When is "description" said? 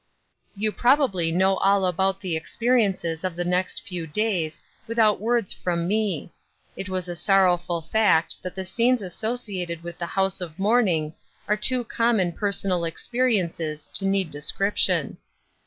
14.31-15.19